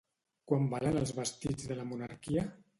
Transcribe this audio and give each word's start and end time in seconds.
Quan 0.51 0.65
valen 0.71 0.97
els 1.03 1.13
vestits 1.19 1.71
de 1.73 1.81
la 1.83 1.89
monarquia? 1.93 2.51